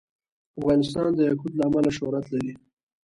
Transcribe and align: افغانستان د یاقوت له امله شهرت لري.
افغانستان 0.59 1.09
د 1.15 1.19
یاقوت 1.29 1.53
له 1.57 1.63
امله 1.69 1.89
شهرت 1.97 2.25
لري. 2.33 2.53